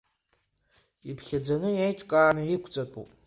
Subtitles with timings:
[1.09, 3.09] Иԥхьаӡаны, иеиҿкааны иқәҵатәуп.